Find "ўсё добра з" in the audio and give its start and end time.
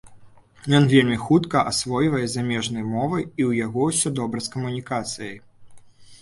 3.91-4.53